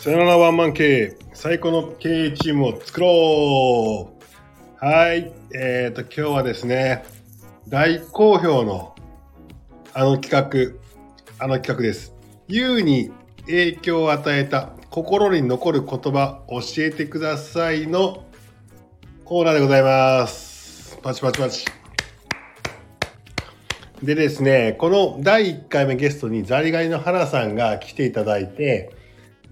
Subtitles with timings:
[0.00, 4.10] さよならワンマン経営、最高の経営チームを作ろ
[4.80, 7.04] うはい、えーと、今日はですね、
[7.68, 8.94] 大好評の
[9.92, 10.74] あの企
[11.38, 12.14] 画、あの企画です。
[12.48, 13.10] 優に
[13.44, 18.24] 影響を与えた心に残る言葉教えてくださいの
[19.26, 20.96] コーナーでございます。
[21.02, 21.66] パチパチパチ。
[24.02, 28.98] でですね、この第1回目ゲストにザリガニの花さんが来ていただいて、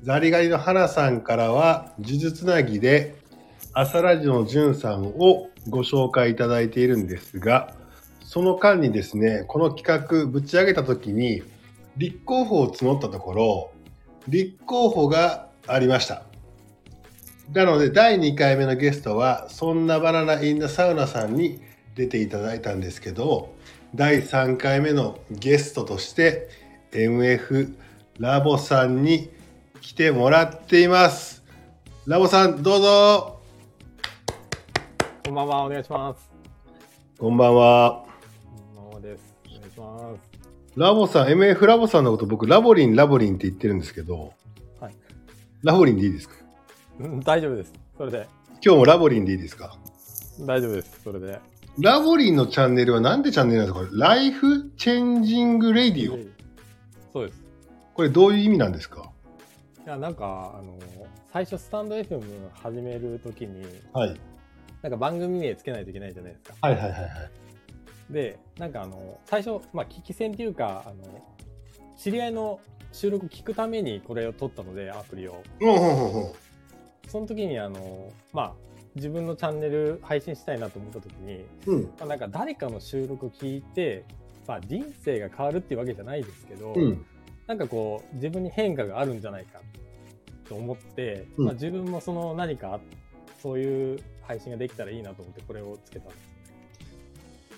[0.02, 3.16] ザリガニの花さんからは、呪術つなぎで、
[3.73, 7.75] 朝ラジオのじゅんさんをご紹介いただいているんですが、
[8.23, 11.42] その間にですね、この企画ぶち上げた時に、
[11.97, 13.70] 立候補を募ったところ、
[14.29, 16.23] 立候補がありました。
[17.53, 21.61] なので、第2回目のゲストは、そんなバナナインナサウナさんに
[21.97, 23.53] 出ていただいたんですけど、
[23.95, 26.48] 第3回目のゲストとして
[26.92, 27.75] MF
[28.19, 29.30] ラボさんに
[29.89, 31.42] 来てもらっています。
[32.05, 33.41] ラボさん、どうぞ。
[35.25, 36.28] こんばんは、お願いします。
[37.19, 38.05] こんばんは。
[38.75, 39.34] こんばんはです。
[39.47, 40.20] お願いします。
[40.77, 44.34] ラボさん、MF ラボさんのこと僕、ラボリン、ラボリンって言ってるんですけど、
[44.78, 44.95] はい。
[45.62, 46.34] ラボリンでいいですか？
[47.00, 47.73] うん大丈夫です。
[47.97, 48.28] それで。
[48.62, 49.75] 今日もラボリンでいいですか？
[50.41, 51.00] 大丈夫です。
[51.02, 51.41] それで。
[51.80, 53.97] ラボリンのチャンネルはなんてチャンネルなんですか？
[53.97, 56.19] Life Changing Radio。
[57.11, 57.42] そうです。
[57.95, 59.11] これどういう意味なんですか？
[59.89, 60.78] いや、なんか、あの、
[61.33, 62.20] 最初スタンド FM
[62.53, 63.64] 始めるときに、
[63.95, 64.14] はい。
[64.83, 66.55] なんか番組名つけないといけないじゃないですか。
[66.61, 68.12] はいはいはいはい。
[68.12, 71.25] で、なんかあの、最初、まあ、聞き戦っていうか、あの、
[71.97, 72.61] 知り合いの
[72.92, 75.42] 収録聞くためにこれを撮ったので、アプリを。
[77.08, 78.55] その時に、あの、まあ、
[78.95, 81.83] 自分のチャンネル配信したいなと思った時に、うん。
[81.84, 84.05] まあ、なんか誰かの収録を聞いて、
[84.47, 87.06] まあ、人生が変わるっていうわけじゃないですけど、うん。
[87.49, 89.61] なんかこう自分に変化があるんじゃないか
[90.49, 92.79] と思って、うんまあ、自分もその何か
[93.42, 96.20] そういう配信ができたらいいなと思ってこれをつけたんです。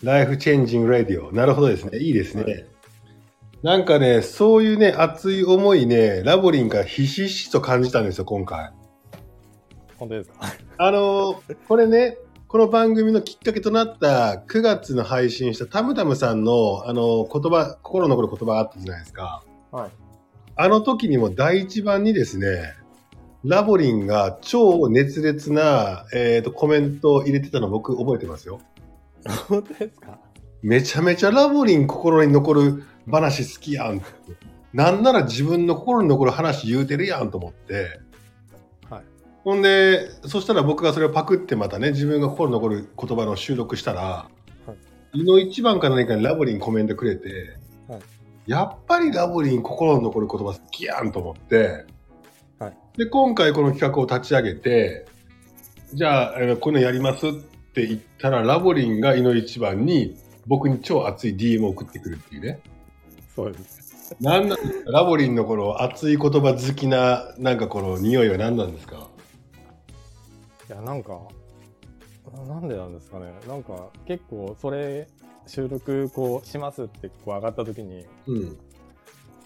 [0.02, 1.30] Life Changing Radio。
[1.32, 1.98] なるほどですね。
[1.98, 2.44] いいですね。
[2.44, 2.66] はい
[3.62, 8.70] なんかね、そういうね、熱い思いね、ラボリンからひしひしと感じたんですよ、今回。
[9.98, 10.36] 本当ですか？
[10.78, 12.16] あのーこれね、
[12.48, 19.44] この番組のきっかけとなった9月の配信したタムタムさんの、あのー言葉、心残る言葉があったじゃないですか。
[19.70, 19.90] はい。
[20.56, 22.74] あの時にも第一番にですね、
[23.44, 28.60] ラボリンが超熱烈な、えーとコメントを入れてたの僕覚えてますよ。
[29.48, 30.18] 本当ですか？
[30.62, 34.06] めちゃめちゃラボリン心に残る話好きやんって。
[34.74, 37.98] なんなら自分の心に残る話言うてるやんと思って。
[38.90, 39.02] はい。
[39.42, 44.28] ほんで、そしたら僕がそれをパクってまたね、自分が心に残る言葉の収録したら、は
[44.68, 44.74] い
[45.12, 47.36] 胃の一番か何かにラボリンコメントくれて、はい
[48.50, 51.86] やっぱりラボリン心に残る言葉好きやんと思って、
[52.58, 55.06] はいで、今回この企画を立ち上げて、
[55.94, 57.32] じゃあ、こういうのやりますっ
[57.72, 60.18] て言ったら、ラボリンが胃の一番に
[60.48, 62.58] 僕に超熱い DM を送ってくるっていうね。
[63.36, 64.16] そうです。
[64.20, 69.06] なんなんですかラボリンのこの熱い言葉好きな、なんかこの匂いは何なんですか？
[70.68, 71.20] いや、なんか、
[72.48, 73.32] なんでなんですかね。
[73.46, 75.06] なんか結構それ
[75.50, 78.56] 収録こうしますってこう上がった時に、うん。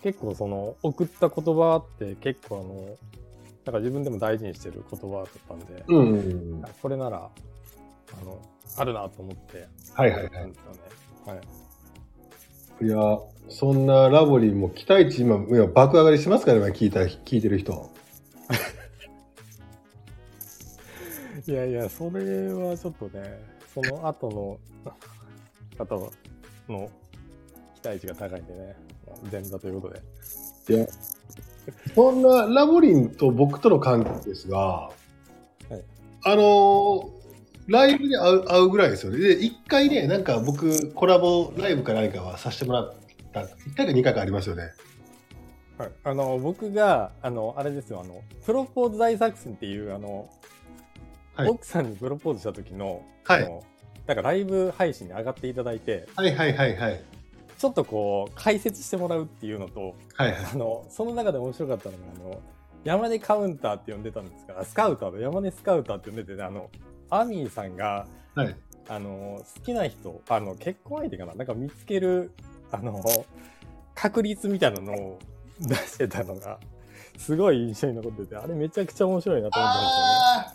[0.03, 2.99] 結構その送った言葉って結構あの、
[3.65, 6.19] なんか自分でも大事にしてる言葉だったんで、うんうんう
[6.57, 6.63] ん。
[6.83, 8.39] これなら、あの、
[8.77, 9.67] あるなと思って。
[9.95, 10.33] はいはいはい。
[10.35, 11.37] は
[12.83, 12.85] い。
[12.85, 17.91] いや、そんなラボリンも期待値今、今爆上がりしてますからね、今聞いた、聞いてる人。
[21.49, 23.43] いやいや、それはちょっとね、
[23.73, 24.93] その後の
[25.77, 25.97] 方
[26.69, 26.91] の
[27.83, 28.77] 期待値が高いんでね、
[29.31, 30.77] 前座ということで。
[30.77, 30.87] いや、
[31.95, 34.93] そんなラボリンと僕との関係ですが、は
[35.71, 35.83] い
[36.25, 37.25] あのー
[37.67, 39.19] ライブで会う会うぐらいですよね。
[39.19, 42.95] で、一回ね、なんか僕、コラボライブか何かはさせてもらっ
[43.33, 44.65] た、一回か二回かありますよね。
[45.79, 50.29] はい、あの僕があのあれですよあのプロポーズ大作戦っていうあの、
[51.35, 53.65] はい奥さんにプロポーズした時の,、はいあの
[54.07, 57.03] なんかライブ配信に上がっていただいてはいはいはいはい。
[57.59, 60.45] ちょっとこう解説してもらうっていうのとはいはい。
[60.53, 62.41] あのその中で面白かったのがあの
[62.85, 66.71] 山根カウンターって呼んでたんですがスカウターの山根スカウターって呼んでて、ね、あの
[67.09, 68.57] アミーさんがはい。
[68.87, 72.33] あの好きな人あの結婚相手かななんか見つける
[72.71, 73.03] あの
[73.95, 75.19] 確率みたいなのを
[75.61, 76.59] 出してたのが
[77.17, 80.55] すごい印象に残っててあれめちゃくちゃ面白いなと思ったんあ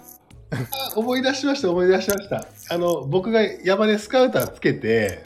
[0.51, 5.24] ーあー思い出しました思い出しましたあの僕が山根スカウターつけて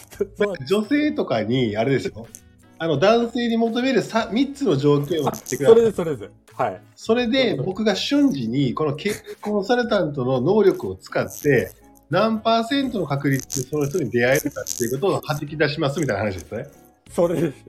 [0.68, 2.26] 女性とかにあれですよ
[2.78, 5.74] あの、男性に求める 3, 3つの条件をあ言ってください。
[5.74, 6.30] それです、それです。
[6.54, 6.80] はい。
[6.94, 11.72] それで、僕が瞬時に、この経営コンサルタントの能力を使って、
[12.10, 16.66] 何パーセントの確率でその人に出会えるかっていうことを弾き出しますみたいな話ですね。
[17.10, 17.64] それです。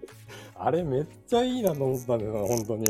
[0.60, 2.86] あれめっちゃいいなと思ったんですよ、本当に。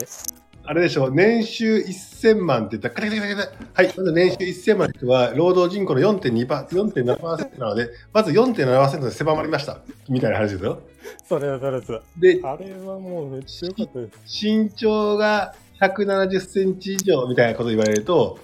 [0.70, 9.80] あれでしょ、年収1000万って言ったら、はい、まず年収1000万の人は、労働人口の4.2%、4.7%なので、まず4.7%で狭まりました。
[10.10, 10.82] みたいな話ですよ。
[11.26, 11.92] それです、それです。
[12.18, 14.46] で、あれはもうめっちゃ良かったです。
[14.46, 18.38] 身長が170センチ以上みたいなことを言われると、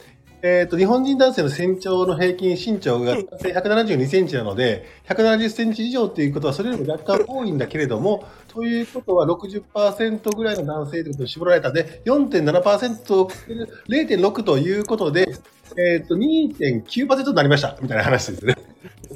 [0.46, 15.34] えっ、と、日本人男性の身長の平均身長が172センチなので、170センチ以上っていうことはそれよりも若干多いんだけれども、ということは60%ぐらいの男性ということに絞られたので、4.7%をかける0.6ということで、
[15.78, 17.78] えっ、と、2.9%になりました。
[17.82, 18.56] みたいな話ですね。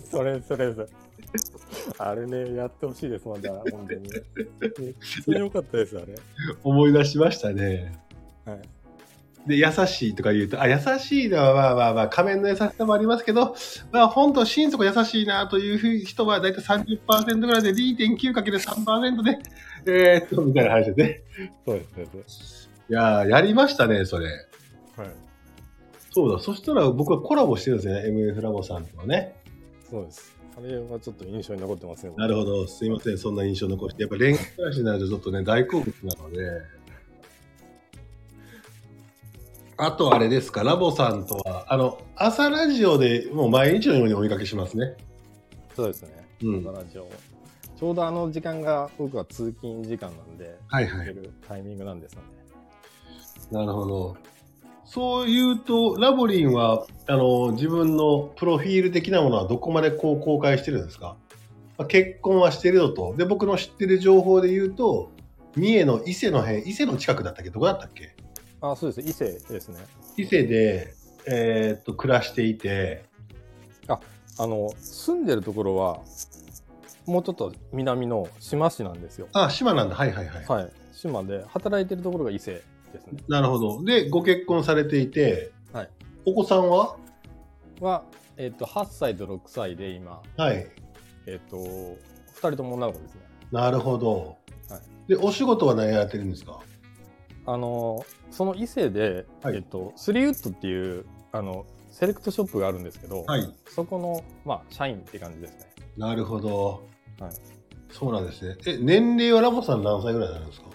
[0.09, 0.93] それ、それです。
[1.97, 4.09] あれね、やってほしいです、まだ、本当に。
[4.79, 4.93] めっ
[5.25, 6.15] ちゃ良かったです、あれ。
[6.63, 7.99] 思い出しましたね。
[8.45, 8.76] はい。
[9.47, 13.55] で、優しいとか言うと、あ、優しいのはまあまあまあ、仮面の優しさもありますけど、
[13.91, 19.39] まあ本当、心底優しいなという人は大体30%ぐらいで 2.9×3% で、
[19.85, 21.21] えー、っと、みたいな話ですね。
[21.65, 22.69] そうです、そうです。
[22.89, 24.27] いやー、やりましたね、それ。
[24.27, 24.47] はい。
[26.11, 29.35] そうだ、そしたら僕はコラボしてるんですね、MF ラボさんとはね。
[29.89, 30.37] そうです。
[30.57, 32.13] あれはちょっと印象に残ってますね。
[32.17, 34.01] なるほど、すいません、そんな印象残して。
[34.01, 36.76] やっぱ恋愛話になるとちょっとね、大好物なので。
[39.79, 44.95] あとあれですか、ラボさんとは、あの、朝ラジオでもう毎日のようにお見かけしますね。
[45.75, 46.27] そうですね。
[46.41, 46.63] うん。
[46.63, 47.07] ラジオ。
[47.77, 51.07] ちょうどあの時間が僕は通勤時間なんで、はいはい。
[51.09, 52.27] 行けるタイミングなんですよね。
[53.51, 54.17] なるほど。
[54.83, 61.17] そう言うと、ラボリンは、あの、自分のプロフィール的なものはどこまでこう公開してるんですか？
[61.77, 63.13] まあ結婚はしてるのと。
[63.15, 65.11] で、僕の知ってる情報で言うと、
[65.55, 67.51] 三重の伊勢の辺、伊勢の近くだったっけ？
[67.51, 68.15] どこだったっけ？
[68.61, 69.09] あ、そうです。
[69.09, 69.79] 伊勢ですね。
[70.17, 70.93] 伊勢で、
[71.27, 73.05] えーっと、暮らしていて、
[73.87, 75.99] あの、住んでるところは、
[77.05, 79.27] もうちょっと南の島市なんですよ。
[79.33, 79.95] あ、島なんだ。
[79.95, 80.45] はいはいはい。
[80.45, 80.71] はい。
[80.93, 82.61] 島で、働いてるところが伊勢
[82.93, 83.23] ですね。
[83.27, 83.83] なるほど。
[83.83, 85.89] で、ご結婚されていて、はい。
[86.25, 86.97] お子さんは？
[87.79, 88.03] は、
[88.37, 90.67] えっ、と、8歳と6歳で今、はい。
[91.25, 91.97] えっ、と、2
[92.39, 93.21] 人とも女の子ですね。
[93.51, 94.37] なるほど。
[94.69, 96.59] はいで、お仕事は何やってるんですか？
[97.47, 103.55] あの、その伊勢で、はいえっ、と、スリーウッドっていう、あの、セレクトショップがあるんですけど、はい。
[103.69, 105.59] そこの、まあ、社員って感じですね。
[105.95, 106.83] なるほど。
[107.19, 107.31] はい。
[107.89, 108.57] そうなんですね。
[108.67, 110.67] え、年齢はラボさん何歳ぐらいになるんですか？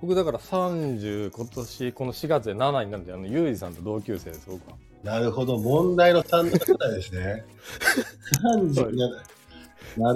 [0.00, 4.76] 僕だから30、今年、この4月で7になるんで、あの、ユージさんと同級生です、僕は。
[5.04, 5.58] なるほど。
[5.58, 7.44] 問題の3の世代ですね。
[8.42, 9.36] 37。
[9.98, 10.12] な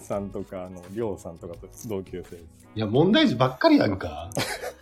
[0.00, 2.44] さんとか、あの、りょうさんとかと同級生です。
[2.74, 4.30] いや、問題児ばっかりやんか。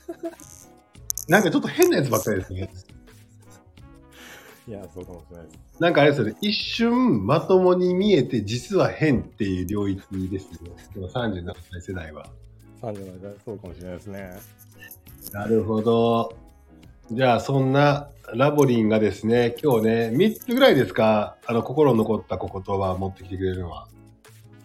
[1.28, 2.70] なんかちょっと変なやつばっかりですね。
[4.68, 5.80] いや、そうかもしれないです。
[5.80, 6.36] なんかあれですよね。
[6.40, 10.72] 一瞬まともに見えて実は変っていう領域ですよ。
[10.94, 12.26] この37歳世代は。
[12.82, 14.38] 37歳、そうかもしれないですね。
[15.32, 16.36] なるほど。
[17.12, 23.86] じゃあ、そんなラボリンがですね、今日ね、3つぐらいですか、あの、心に残ったお言葉を持ってきてくれるのは。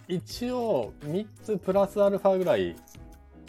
[0.08, 2.76] 一応、3つプラスアルファぐらい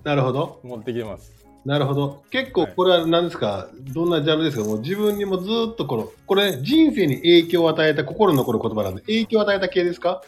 [0.05, 0.61] なるほど。
[0.63, 1.42] 持ってきてます。
[1.65, 2.25] なるほど。
[2.31, 4.65] 結構これは何ですか、どんなジャンルですか？
[4.65, 10.23] もう自分にもずっとこの、これ人生に影響を与えた心に残る言葉なんで、影響を与えた系ですか？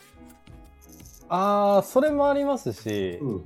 [1.29, 3.45] あー、それもありますし、うん。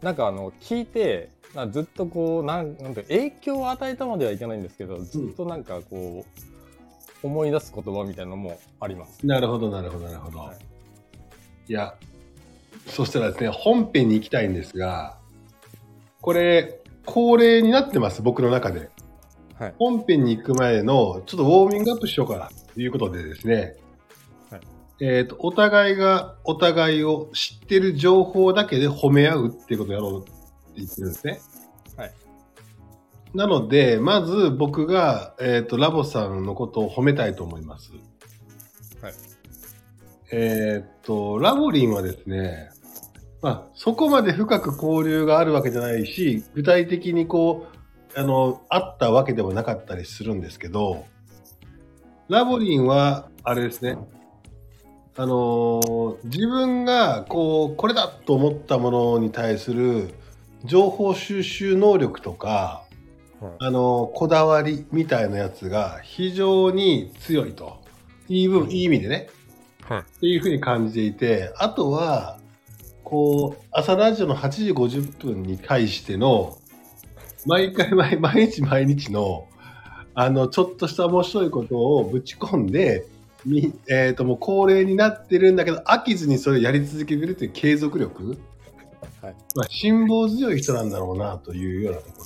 [0.00, 9.26] なんかあの、聞いて、なずっとこう、なんなんて影響を与えたまではいけないんですけど、ずっとなんかこう、思い出す言葉みたいなのもあります。
[9.26, 10.38] なるほど、なるほど、なるほど。
[10.38, 10.56] はい
[11.70, 11.94] いや、
[12.86, 15.18] そしたらですね、本編に行きたいんですが、
[16.22, 18.90] これ、恒例になってます、僕の中で。
[19.58, 19.74] はい。
[19.78, 23.76] 本編に行く前の、ちょっとウォーミングアップしようかな、ということでですね、
[24.50, 24.60] はい
[25.00, 30.32] えっ、と、お互いがお互いを知ってる情報だけで褒め合うっていうことをやろうって
[30.76, 31.40] 言ってるんですね。
[31.96, 32.12] はい。
[33.34, 37.92] なので、まず僕が、えっ、と、ラボさんのことを褒めたいと思います。
[39.00, 39.14] はい。
[40.30, 42.70] えーっと、ラボリンはですね、
[43.40, 47.66] まあ、そこまで深く交流があるわけじゃないし、具体的にこ
[48.14, 51.04] う、あの、あったわけでもなかったりするんですけど、
[52.28, 53.96] ラボリンは、あれですね、
[55.16, 60.14] あのー自分がこう、これだと思ったものに対する
[60.64, 62.82] 情報収集能力とか、
[63.40, 67.78] はいあのーこだわりみたいなやつが非常に強いと。
[68.28, 69.28] いい部分、いい意味でね。
[69.88, 70.00] はい。
[70.00, 72.37] っていうふうに感じていて、あとは、
[73.08, 76.58] こう、朝ラジオの8時50分に対しての、
[77.46, 79.46] 毎回毎 毎日毎日の、
[80.12, 83.06] あの、ちょっとした面白いことをぶち込んで、
[83.46, 88.36] みえっ、と、もう恒例になってるんだけど、飽きずにそれをやり続けてるっていう継続力。
[89.22, 92.24] はいまあ、辛抱強い人なんだろうな、というようなところ。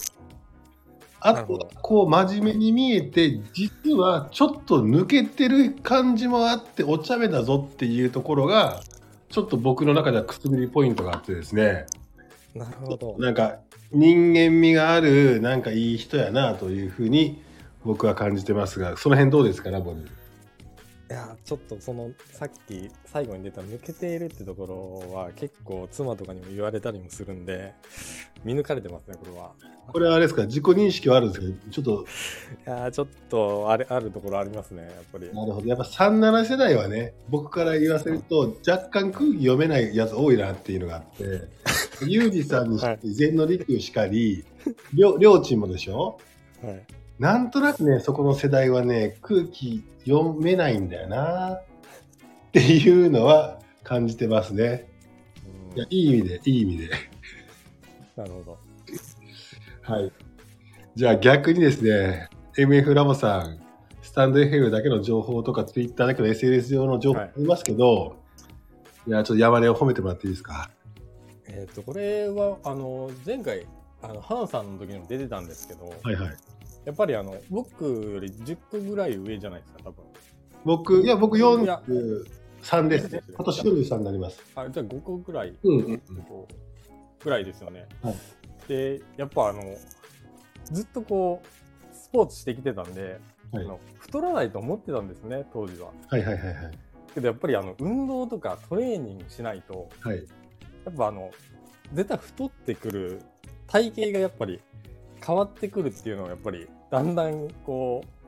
[1.20, 8.82] あとなるほど、こう、真面目に見えて、実はちょっと抜けてる感じもあって、お茶目だぞっていうところが、
[9.32, 11.86] ちょっと僕の中ではくすぐりポイントがあってですね、
[12.54, 13.16] なるほど。
[13.18, 13.60] なんか
[13.90, 17.42] 人間味がある、なんかいい人やなというふうに
[17.82, 20.06] 僕は感じてますが、その辺どうですか、ラボに。
[21.12, 27.74] いやちょっとそのさっき最後に出た抜けているってところは結構妻とかにも言われたりもするんで
[28.44, 29.50] 見抜かれてますねこれは。
[29.88, 32.06] これはあれですか、自己認識はあるんですけど、ちょっと、
[32.66, 35.26] いやちょっとあれあるところありますねやっぱり。
[35.34, 35.66] なるほど。
[35.66, 41.24] やっぱ37世代はね、僕から言わせると、若干空気読めないやつ多いなっていうのがあって、
[42.06, 42.96] ユージさんにしはい。
[42.96, 44.44] かり、禅の利休しかり、
[44.94, 46.18] りょりょうちんもでしょ？
[46.62, 46.82] はい
[47.18, 51.64] なんとなくね、そこの世代はね、空気読めないんだよなっ
[52.52, 54.88] ていうのは感じてますね。
[55.72, 56.90] うんいや、いい意味で、いい意味で。
[58.16, 58.58] なるほど
[59.82, 60.12] はい。
[60.94, 62.28] じゃあ逆にですね、
[62.58, 63.58] MF ラボさん、
[64.02, 68.16] スタンド FM だけの情報とか、Twitter だけの SNS 上の情報あはいりますけど、
[69.06, 70.70] い、や、ちょっと山根を褒めてもらっていいですか？
[71.48, 73.66] えっ、とこれはあの前回
[74.02, 76.36] あのハンさんの時にも出てたんですけど、はいはい。
[76.84, 80.04] やっぱりあの僕より10個ぐらい上じゃないですか多分
[80.64, 83.22] 僕、いや、僕いや43ですね。
[83.34, 84.40] 今年43になります。
[84.54, 86.02] あじゃあ5個ぐらいうんうん
[87.22, 87.86] ぐらいですよね。
[88.02, 88.14] はい
[88.68, 89.62] でやっぱあの
[90.70, 93.18] ずっとこうスポーツしてきてたんで、
[93.50, 95.90] はいあの太らないと思ってたんですね当時は。
[96.08, 96.78] はいはいはいはい。
[97.14, 100.18] けどやっぱりあの運動とかトレーニングしないとはい。
[100.18, 101.30] やっぱあの
[101.92, 103.22] 絶対太ってくる
[103.66, 104.60] 体型がやっぱり
[105.24, 108.22] 変わってくるっていうのがやっぱりだんだんこう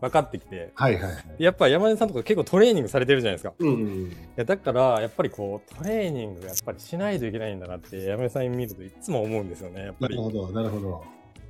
[0.00, 1.24] 分かってきてはいはいはい。
[1.38, 3.52] やっぱ山根さんとか結構トレーニングされてるじゃないですか。
[3.58, 4.10] うんうんうん。
[4.10, 10.16] いやだからやっぱりこうトレーニングやっぱりしないといけないんだなって山根さん見るといつも思うんですよねやっぱり。
[10.16, 11.04] なるほど、なるほど。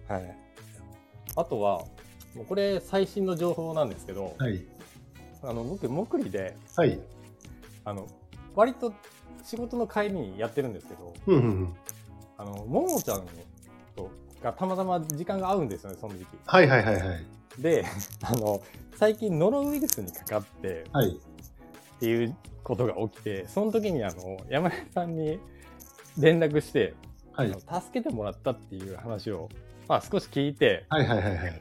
[0.09, 0.37] はい、
[1.37, 1.79] あとは
[2.35, 4.65] もうこれ最新の情報なんですけど、はい。
[5.43, 6.99] あの僕もくりではい。
[7.85, 8.07] あの
[8.55, 8.93] 割と
[9.45, 11.75] 仕事の帰りにやってるんですけどうんうんうん。
[12.37, 13.25] あのももちゃん
[13.95, 14.11] と
[14.43, 16.29] がたまたま時間が合うんですよねその時期。
[16.47, 17.27] はいはいはいはい。
[17.59, 17.85] で
[18.23, 18.63] あの
[18.97, 21.11] 最近ノロウイルスにかかってはい。
[21.11, 25.39] っていうことが起きてその時にあの山根さんに
[26.19, 26.95] 連絡して、
[27.33, 27.53] はい。
[27.53, 29.49] 助けてもらったっていう話を、
[29.89, 31.61] まあ、少し聞いてはいはいはいはい。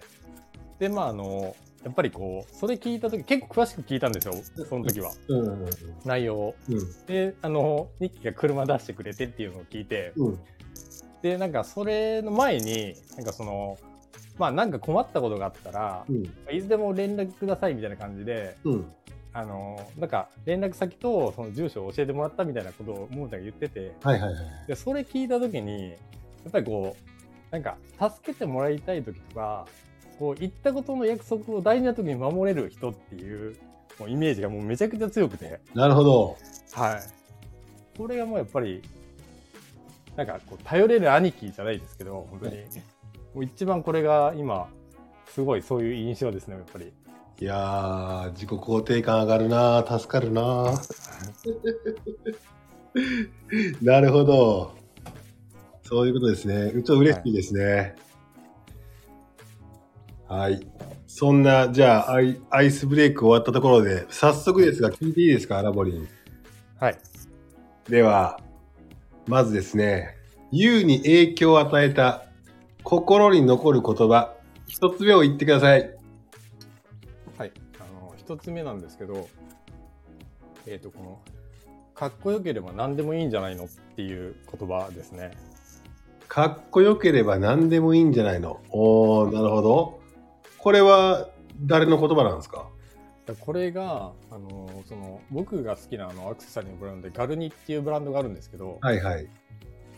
[0.80, 4.34] でまああのやっぱりこうそれ聞いた時結構詳しく聞いたんですよ
[4.68, 5.70] その時はうんうんうん。
[6.06, 6.56] 内容を。
[6.70, 7.06] うん。
[7.06, 10.40] であのニッキーが車出してくれてっていうのを聞いてうん。
[11.22, 13.78] でなんかそれの前になんかその
[14.38, 16.24] まあなんか困ったことがあったらうん。
[16.52, 18.92] いつでも連絡くださいみたいな感じでうん。
[19.32, 24.44] あのなんか連絡先とその住所を教えてもらったみたいなことをももちゃんが言っててはいはいはい。
[24.68, 25.96] でそれ聞いた時にや
[26.48, 29.68] っぱりこうなんか助けてもらいたい時とか
[30.18, 33.56] こう言ったことの約束を大事な時に守れる人っていう
[34.00, 36.38] もうイメージがもうめちゃくちゃ強くてなるほど。
[36.74, 37.00] はい
[37.98, 38.82] これがもうやっぱり
[40.20, 42.58] なんかこう頼れる兄貴じゃないですけど本当に
[43.34, 44.68] もう一番これが今
[45.28, 46.92] すごいそういう印象ですねやっぱり。
[47.42, 50.96] いやー、自己肯定感上がるなー助かるなー
[53.82, 54.74] なるほど。
[55.84, 56.84] そういうことですね。
[56.84, 57.96] ちょ嬉しいですね。
[60.28, 60.60] はい。
[61.08, 66.10] そんな、じゃあアイ、アイスブレイク終わったところで、早速ですが、聞いていいですか、ラボリン。
[66.78, 66.98] はい
[67.88, 68.42] では、
[69.30, 70.18] まずですね、
[70.52, 72.26] ユウに影響を与えた
[72.82, 74.34] 心に残る言葉、
[74.66, 75.82] 一つ目を言ってください。
[77.38, 79.30] はい、あの一つ目なんですけど、
[80.66, 81.20] えっ、とこの
[81.94, 85.38] かっこよければ何でもいいんじゃないのっていう言葉ですね。
[86.28, 88.60] かっこよければ何でもいいんじゃないの？
[88.72, 90.00] おー、なるほど。
[90.58, 91.30] これは
[91.62, 92.68] 誰の言葉なんですか？
[93.36, 99.28] これがあのその僕が好きなあのアクセサリーのブランドでガルニっていうブランドがあるんですけど、はいはい。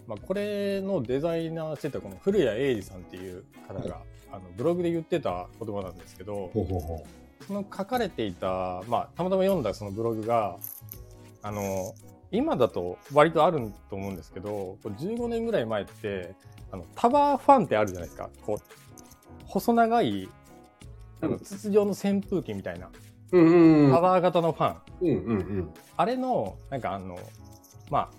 [0.07, 7.05] まあ、これのデザイナーしてたこの古谷英二さんっていう方が、あのブログで言ってた言葉なんですけど、ほうほうほ
[7.47, 10.57] その書かれていた、まあ、たまたま読んだそのブログが、
[11.41, 11.93] あの、
[12.31, 16.33] 今だと割とあると思うんですけど、こう15年ぐらい前って、
[16.71, 18.29] あの、タワーファンってあるじゃないですか。
[18.45, 20.29] こう、細長い、
[21.21, 22.89] あの、うん筒状の扇風機みたいな、
[23.31, 23.37] う。
[23.37, 23.91] うんうんうん。
[23.91, 24.77] タワー型のファン。
[25.01, 25.73] うんうんうん。
[25.97, 27.17] あれの、なんかあの、
[27.89, 28.09] まあ、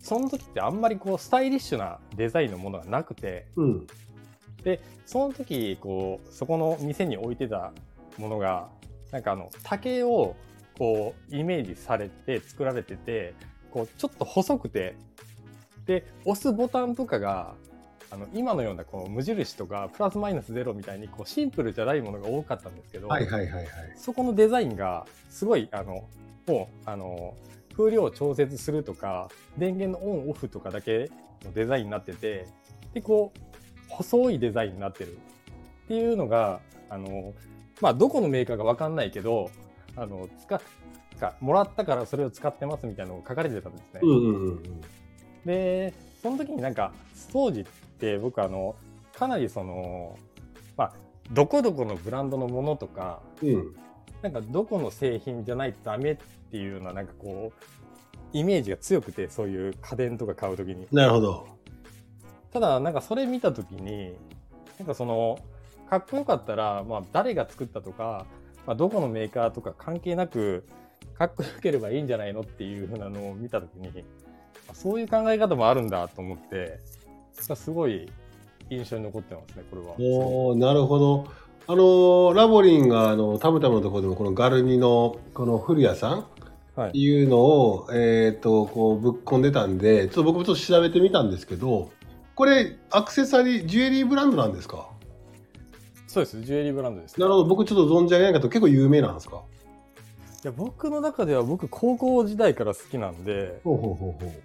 [0.00, 3.86] その時ってあんまりこうスタイリッシュなデザインのものがなくて、うん。
[4.62, 7.72] で、その時、こう、そこの店に置いてた
[8.16, 8.68] ものが、
[9.10, 10.36] なんかあの、竹を、
[10.78, 13.34] こう、イメージされて作られてて、
[13.70, 14.96] こう、ちょっと細くて、
[15.86, 17.54] で、押すボタンとかが、
[18.10, 23.66] あの、今のようなこう無印とか、プラスマイナスゼロみたいに、こう、シンプルじゃないものが多かったんですけど、はいはいはいはい。
[23.96, 26.08] そこのデザインが、すごい、あの、
[26.46, 27.36] もう、あの、
[27.76, 31.10] 風量を調節するとか、電源のオンオフとかだけ
[31.44, 32.46] のデザインになってて、
[32.94, 33.40] で、こう、
[33.88, 35.12] 細いデザインになってる
[35.84, 37.34] っていうのが、あの、
[37.80, 39.50] まあ、どこのメーカーかわかんないけど、
[39.96, 40.60] あの、使っ、
[41.18, 44.00] かもらったからそれを使ってますみたいなのが書かれてたんですね。
[44.02, 44.80] うんうんうんうん。
[45.44, 46.92] で、その時になんか、
[47.32, 47.66] 当時
[47.98, 48.76] って僕あの、
[49.12, 50.16] かなりその、
[50.76, 50.92] まあ、
[51.32, 53.74] どこどこのブランドのものとか、うん。
[54.22, 56.16] なんかどこの製品じゃないとダメっ
[56.50, 57.64] ていうような、なんかこう、
[58.32, 60.86] イメージが強くて、そういう家電とか買うときに。
[60.92, 61.48] なるほど。
[62.52, 64.14] ただ、なんかそれ見たときに、
[64.78, 65.38] なんかその、
[65.90, 68.26] かっこよかったら、まあ誰が作ったとか、
[68.66, 70.64] まあどこのメーカーとか関係なく、
[71.14, 74.04] かっこよければいいんじゃないのっていうふうなのを見たときに、
[74.68, 76.80] あそういう考え方もあるんだと思って、
[77.38, 78.10] すごい
[78.70, 79.94] 印象に残ってますね、これは。
[79.98, 81.26] おーなるほど。
[81.70, 86.26] あのラボリンがあのタムタムのところでもこのガルニのこの古谷さん
[86.76, 91.90] はいっていうのを、えっ、とこうぶっ込んでたんで、ちょっと僕もちょっと調べてみたんですけど、
[92.34, 94.88] これアクセサリージュエリーブランドなんですか？
[96.06, 97.44] そうです、ジュエリーブランドです、なるほど。
[97.44, 99.42] 僕ちょっと存じ上げないけど結構有名なんですか？
[100.44, 104.42] いや僕の中では僕高校時代から好きなんでほうほうほうほう。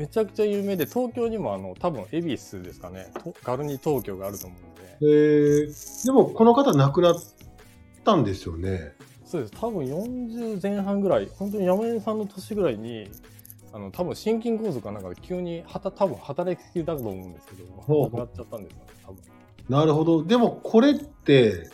[0.00, 3.12] めちゃくちゃ有名で東京にもあの多分恵比寿ですかね。
[3.22, 4.96] とガルニ東京があると思うんで。
[5.02, 7.16] えー、でもこの方亡くなっ
[8.02, 8.94] たんですよね。
[9.26, 9.52] そうです。
[9.60, 13.10] 多分40前半ぐらい本当に山根さんの年ぐらいに
[13.74, 19.18] あの多分心筋梗塞かなんかで急にはた多分働きすぎだと思うんですけど亡くなっちゃったんですよね多分。
[19.68, 20.24] なるほど。
[20.24, 21.68] でもこれって、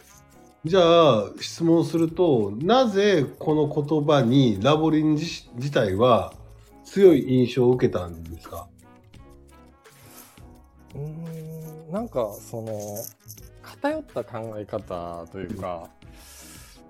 [0.64, 6.34] じゃあ質問すると、なぜこの言葉にラボリン自自体は
[6.86, 8.66] 強い印象を受けたんですか？
[10.94, 12.78] うーんなんかその
[13.62, 15.90] 偏った考え方というか、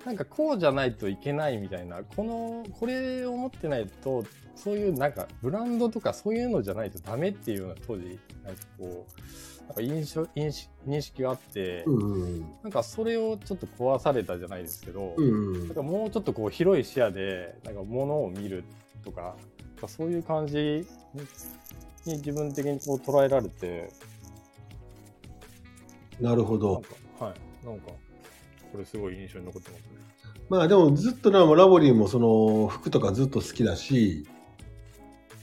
[0.05, 12.41] なんかこうじゃないといけないみたいなこのこれを持ってないとそういうなんかブランドとかそういうのじゃないとダメっていうような当時なんかこうなんか印象認識認識があって、うんうん。
[12.63, 15.67] なんかそれをちょっと壊されたじゃないですけど、うんうん。
[15.67, 18.63] なんかもうちょっとこう広い視野でなんか物を見る
[19.05, 19.35] とか
[19.77, 20.87] かそういう感じに
[22.07, 23.91] に自分的にこう捉えられて
[26.21, 26.83] なるほど。
[27.19, 27.87] かはいなんか
[28.73, 29.87] これすごい印象に残ってますね。
[30.49, 34.27] まあでもずっとなラボリンもその服とかずっと好きだし、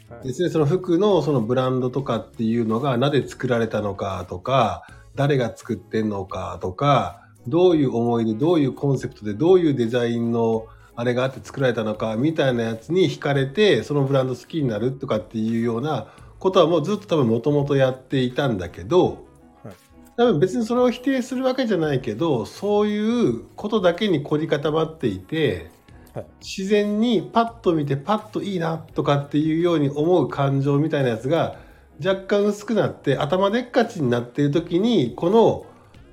[0.10, 16.08] はいですね、その服のそのブランドとかっていうのがなぜ作られたのかとか、誰が作ってんのかとか、どういう思いで、どういうコンセプトで、どういうデザインのあれがあって作られたのかみたいなやつに惹かれて、そのブランド好きになるとかっていうような
[16.40, 19.26] ことはもうずっと多分もともとやっていたんだけど、
[19.64, 19.74] はい。
[20.18, 25.72] 多分別にそれを否定するわけじゃないけど、そういうことだけに凝り固まっていて、
[26.14, 26.26] はい。
[26.42, 31.58] 自然にパッと見てパッといいなとかっていうように思う感情みたいなやつが
[32.06, 35.66] 若干薄くなって頭でっかちになっている時にこの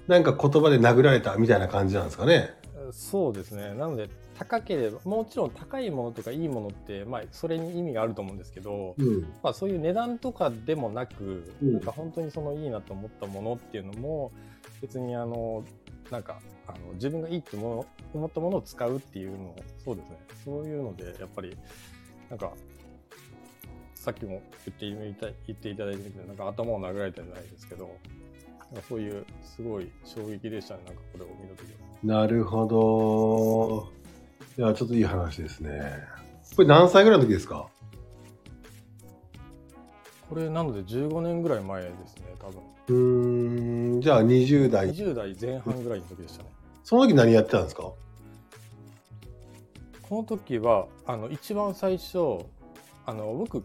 [0.07, 2.55] なんか言葉で殴られたみたいな感じなんですかね。
[2.93, 3.75] そうですね。
[3.75, 4.09] なので
[4.40, 14.33] 高ければもちろん高いものとかいいものって、まあ、それに意味があると思うんですけど、うん、まあ、そういう値段とかでもなく、うんなんか本当にそのいいなと思ったものっていうのも
[14.81, 15.62] 別にあの
[16.11, 17.85] なんかあの自分がいいって思
[18.16, 21.55] ったものを使うっていうのそうですねそういうのでやっぱり
[22.31, 22.53] なんか
[23.94, 27.94] さっきも言っていた言っていただいてみてなんか頭を殴られたじゃないですけど
[28.88, 31.90] そういうすごい衝撃でしたねなんかこれを見た時は。
[32.03, 33.99] なるほど。
[34.61, 35.81] いやちょっといい話ですね。
[36.55, 37.66] これ何歳ぐらいの時ですか？
[40.29, 42.61] これなので15年ぐらい前ですね多分。
[42.88, 44.90] うーんじゃあ20代。
[44.92, 46.51] 20代前半ぐらいの時でしたね。
[46.85, 47.85] その時何やってたんですか？
[50.03, 52.18] この時はあの一番最初
[53.07, 53.64] あの僕、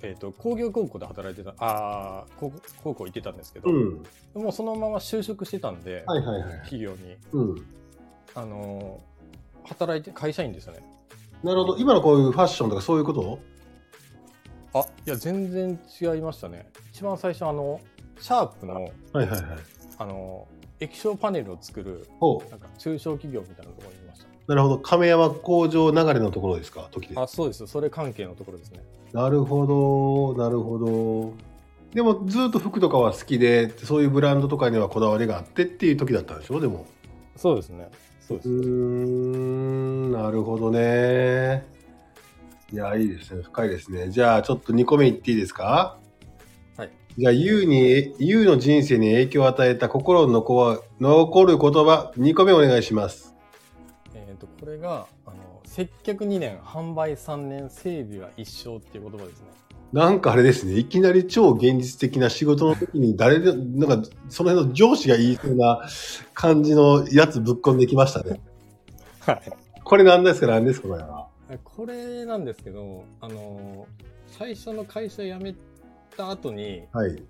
[0.00, 4.02] えー、と工業高校で働いてたあー高校高校行ってたんですけど、うん。
[4.42, 6.58] もうそのまま就職してたんで、はいはいはい。
[6.60, 7.14] 企業に。
[7.32, 7.66] うん。
[8.34, 9.02] あの
[9.64, 10.80] 働いて会社員ですよね
[11.42, 13.38] なるほど今のこういうファッションとかそういうこと？
[14.74, 17.80] あいや全然違いましたね一番最初あの
[18.20, 19.42] シャープのはいはいはい。
[19.98, 20.48] あの
[20.80, 22.08] 液晶パネルを作る
[22.50, 24.78] なんか中小企業みたいなところにいましたなるほど。
[24.78, 26.88] 亀山工場流れのところですか？
[26.90, 27.18] 時で。
[27.18, 27.66] あ、そうです。
[27.66, 28.80] それ関係のところですね。
[29.14, 29.66] なるほ
[30.36, 31.32] ど、なるほど。
[31.94, 36.60] でもずっと服とかは好きで、そういうブランドとかにはこだわりがあってっていう時だったんでしょ？
[36.60, 36.84] でも。
[37.36, 37.88] そうですね。
[38.20, 38.48] そうです。
[38.50, 38.52] う
[40.34, 41.66] るほどね。
[42.72, 43.42] いや、いいですね。
[43.42, 44.10] 深いですね。
[44.10, 45.98] じゃあ、ちょっと2個目いっていいですか？
[46.76, 46.90] はい。
[47.16, 53.34] じゃあ、ユウに、ユウの人生に影響を与えた心の残残る言葉、2個目お願いします。
[54.14, 59.46] えっ、と、これが、あの、接客2年、販売3年、整備は一生っていう言葉ですね。
[59.92, 65.86] なんかあれですね、いきなり超現実的な仕事の時に誰で、なんかその辺の上司が言いそうな
[66.32, 68.40] 感じのやつぶっ込んできましたね。
[69.20, 69.63] はい。
[69.94, 71.28] これ何ですか何ですかこれは。
[71.62, 73.86] これなんですけど、あの、
[74.26, 75.54] 最初の会社辞め
[76.16, 77.22] た後に、はい。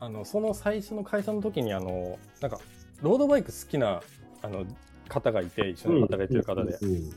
[0.00, 2.58] あの、その最初の会社の時に、あの、なんか、
[3.02, 4.02] ロードバイク好きな、
[4.42, 4.66] あの、
[5.08, 6.76] 方がいて、一緒に働いてる方で。
[6.82, 7.10] うん。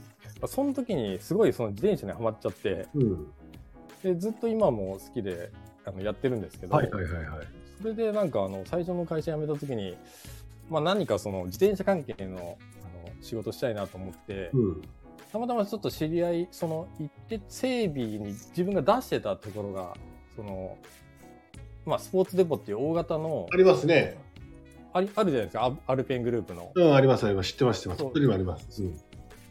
[0.48, 3.28] その時に、すごいその自転車にはまっちゃって、うん。
[4.04, 5.50] で、ずっと今も好きで、
[5.84, 7.48] あの、やってるんですけど、はいはいはいはい。
[7.82, 9.98] それでなんか、あの、最初の会社辞めた時に、
[10.70, 12.60] まあ何かその自転車関係の、
[13.22, 14.82] 仕事したいなと思って、うん。
[15.32, 19.94] たまたまちょっと知り合い、その、行って整備に自分が出してたところが、
[20.36, 20.78] その、
[21.86, 24.18] まあ、スポーツデポっていう大型の、ありますね。
[24.94, 26.72] ありあるじゃないですか、アアルペングループの。
[26.76, 27.54] うん、ありますあります。
[27.54, 28.00] 知ってます知ってます。
[28.00, 28.84] そもあります。
[28.84, 29.00] うん。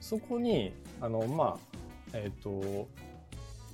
[0.00, 1.58] そこに、あの、まあ、
[2.12, 2.88] えっ、と、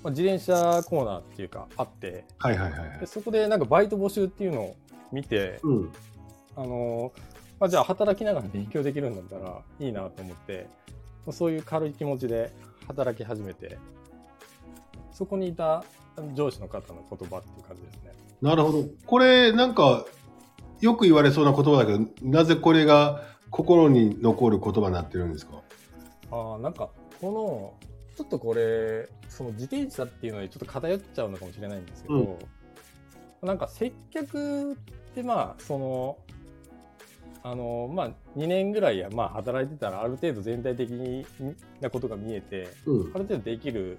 [0.03, 3.07] まあ、自転車コーナーっていうか、あって、はいはいはいはいで。
[3.07, 4.77] そこでなんかバイト募集っていうのを
[5.11, 5.93] 見て、うん。
[6.55, 7.13] あの、
[7.59, 10.69] まあ、じゃあ働きながら勉強できるんだったらいいなと思って、
[11.31, 12.53] そういう軽い気持ちで
[12.87, 13.79] 働き始めて、
[15.13, 15.85] そこにいた
[16.35, 18.13] 上司の方の言葉っていう感じですね。
[18.43, 18.85] なるほど。
[19.07, 20.05] これ、なんか、
[20.81, 25.63] よく言われそうな言葉だけど、なぜこれが心に残る言葉になってるんですか？
[26.31, 26.91] ああ、なんか、
[27.21, 32.39] この、ちょっとこれ、その自転車っていうのにちょっと偏っちゃうのかもしれないんですけど、
[33.43, 34.77] なんか接客っ
[35.15, 36.19] てまあ、その、
[37.49, 40.91] あの、まあ、2年ぐらいや、まあ、働いてたら、ある程度全体的
[41.81, 43.19] なことが見えて、うんあ。
[43.19, 43.99] る程度できる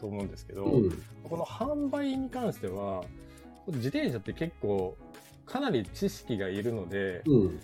[0.00, 0.90] と思うんですけど、うん。
[1.22, 3.04] この販売に関しては、
[3.68, 4.96] 自転車って結構、
[5.46, 7.60] かなり知識がいるので、うん。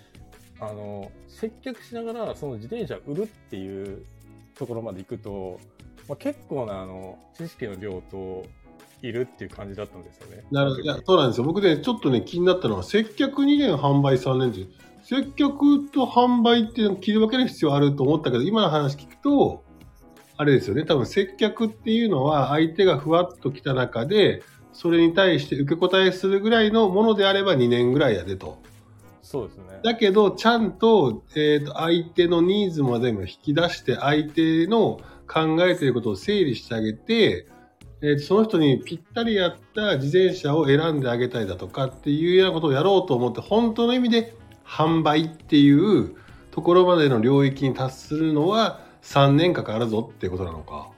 [0.61, 4.07] あの、接客しながら、その自転車売るっていう
[4.55, 5.59] ところまで行くと、
[6.09, 8.45] まあ、結構な、あの、知識の量と、
[9.03, 10.45] いるっていう感じだったんですよね。
[10.51, 10.83] なるほど。
[10.83, 11.45] いや、そうなんですよ。
[11.45, 19.63] 僕ね、ちょっとね、気になったのは、接客2年、販売3年って、接客と販売っていうのを切り分ける必要あると思ったけど、今の話聞くと、
[20.37, 20.85] あれですよね。
[20.85, 24.43] 多分接客っていうのは、相手がふわっと来た中で、
[24.73, 28.59] それに対して受け答えするぐらいのものであれば2年ぐらいやでと。
[29.23, 29.65] そうですね。
[29.85, 37.47] だけど、ちゃんと、えっ、と、相手のニーズまでも引き出して、相手の考えていることを整理してあげて、
[38.03, 44.36] えーとその人にぴったりやった自転車を選んであげたいだとかっていうようなことをやろうと思って、本当の意味で
[44.67, 46.17] 販売っていう
[46.51, 50.91] ところまでの領域に達するのは3年かかるぞっていうことなのか。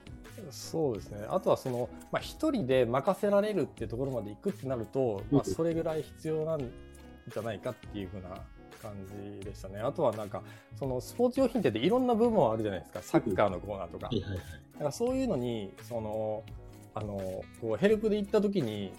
[0.51, 1.27] そうですね。
[1.29, 8.31] あとはその、まあ、一人で任せられるっていうところまで行くってなると、まあ、うんそれぐらい必要なんじゃないかっていうふうな
[8.83, 8.93] 感
[9.41, 9.81] じでしたね。
[9.81, 10.43] あとはなんか、
[10.79, 13.03] そのスポーツ用品店っていろんな部門あるじゃないですか。
[13.03, 14.09] サッカーのコーナーとか。
[14.09, 16.43] だからそういうのに、その、
[16.95, 17.19] あの、
[17.61, 18.93] こうヘルプで行った時に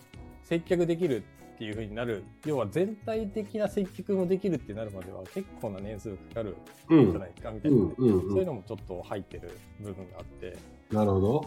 [0.43, 1.23] 接客できる
[1.59, 2.23] っていう風になる。
[2.45, 6.55] 要は全体的な接客もできるってなるまでは結構な年数かかる
[6.89, 7.11] うんん。
[7.11, 10.55] じゃないかみたいうな、んうんそういううんのもちょっと入ってる部分があって。
[10.89, 11.45] なるほど。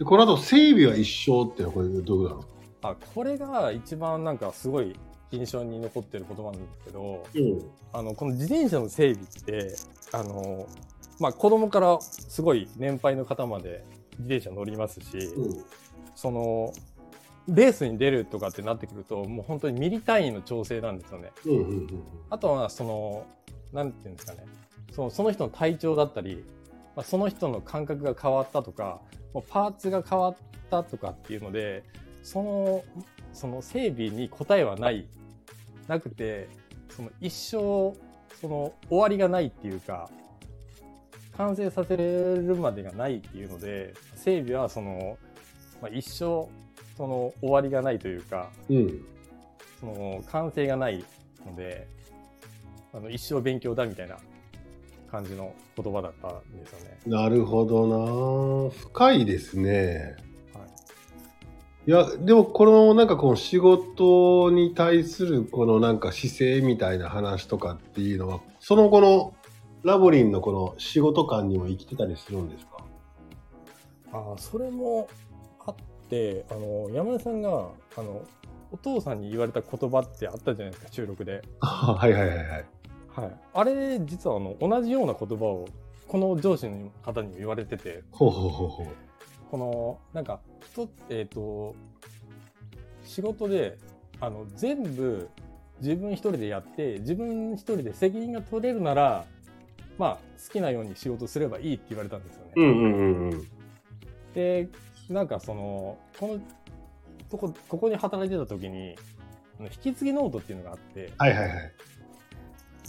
[0.00, 2.44] で、この後整備は一生ってこれどうなの
[2.82, 4.96] あ、これが一番なんかすごい
[5.30, 7.62] 印象に残ってる言葉なんですけど、うん。
[7.92, 9.76] あの、この自転車の整備って、
[10.12, 10.66] あの、
[11.20, 13.84] まあ子供からすごい年配の方まで
[14.18, 15.64] 自転車乗りますし、うん。
[16.16, 16.72] その、
[17.48, 21.32] レースに出るとかってなってくると、もう本当にミリ単位の調整なんですよね。
[21.44, 23.26] うんうんうんあとは、その、
[23.72, 24.44] なんていうんですかね。
[24.92, 26.44] そのその人の体調だったり、
[26.96, 29.00] まあ、その人の感覚が変わったとか、
[29.32, 30.36] もうパーツが変わっ
[30.70, 31.84] たとかっていうので、
[32.22, 32.84] その、
[33.32, 35.06] その整備に答えはない、
[35.86, 36.48] なくて、
[36.88, 37.94] その一生、
[38.40, 40.08] その終わりがないっていうか、
[41.36, 45.18] 完成させるまでがないっていうので、整備はその、
[45.82, 46.48] まあ、一生、
[46.96, 49.04] その終わりがないというか、うん。
[49.80, 51.04] その完成がない
[51.44, 51.86] ので、
[52.94, 54.16] あの一生勉強だみたいな
[55.10, 56.98] 感じの言葉だったんですよね。
[57.06, 60.16] なるほどな深いですね。
[60.54, 60.60] は
[61.86, 69.34] い、いや、でもこのなんかこの仕事に対するこのなんか姿勢みたいな話とかっていうのは、その後の
[69.82, 72.78] ラボリンのこの仕事感にも生きてたりするんですか？
[74.12, 75.25] ああ、それもあ
[76.06, 78.22] って、あの、山根さんが、あの、
[78.70, 81.42] お父さんに言われた言葉ってあったじゃないですか、収録で。
[81.60, 82.48] はいはいはいはい。
[83.08, 83.36] はい。
[83.54, 85.68] あれ、実はあの、同じような言葉を、
[86.08, 88.86] この上司の方にも言われてて、ほうほうほうほう。
[89.50, 90.40] この、なんか、
[90.72, 91.74] 人、えっ、と、
[93.04, 93.78] 仕事で、
[94.20, 95.28] あの、全部
[95.80, 99.24] 自分一人でやって、自分一人で責任が取れるなら、
[99.98, 100.14] まあ、
[100.44, 102.52] 好きなように仕事すればいいって言われたんですよね。
[102.56, 103.48] うんうんうんうん。
[104.34, 104.68] で、
[105.08, 106.40] なんかその、この、
[107.30, 108.96] とこ、ここに働いてた時に、
[109.60, 111.72] 引き継ぎノートっていうのがあって、はいはいはい。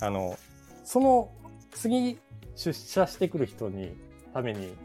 [0.02, 0.38] あの、
[0.84, 1.32] その
[1.72, 2.20] 次
[2.56, 3.96] 出社してくる人に、
[4.34, 4.76] ために、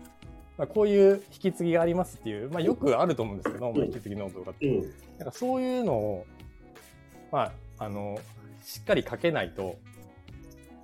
[0.57, 4.69] まあ、こういう引き継ぎがありますっていう、まあよくあると思うんですけど、まあ、引き継ぎノートとかって。
[4.69, 4.93] うん。
[5.19, 6.27] なんかそういうのを、
[7.31, 8.19] まあ、あの、
[8.63, 9.77] しっかり書けないと、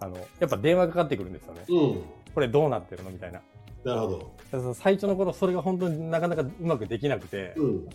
[0.00, 1.64] あの、やっぱ電話かかってくるんですよね。
[1.68, 2.02] うん。
[2.34, 3.10] これどうなってるの？
[3.10, 3.40] みたいな。
[3.88, 4.36] なるほど。
[4.52, 7.88] だから最初の頃それが本当になかなかうまくできなくて、うん。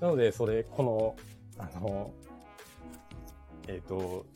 [0.00, 1.16] なので、それ、この、
[1.58, 2.12] あの、
[3.68, 4.26] えっ、と、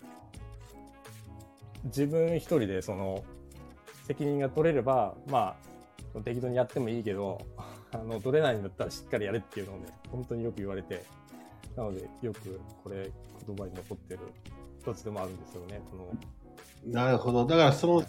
[1.85, 3.25] 自分一人でその、
[4.07, 5.57] 責任が取れれば、ま
[6.15, 7.39] あ、適当にやってもいいけど、
[7.93, 11.05] あの、取れないんだったらしっかりやれっていうのをね、本当によく言われて、
[11.77, 13.11] なので、よくこれ、
[13.47, 14.21] 言葉に残ってる
[14.81, 16.93] 一つでもあるんですよね、この。
[16.93, 17.45] なるほど。
[17.45, 18.05] だからその、